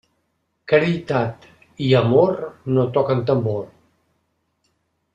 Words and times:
Caritat 0.71 1.45
i 1.89 1.91
amor 2.01 2.35
no 2.75 2.89
toquen 2.99 3.25
tambor. 3.31 3.63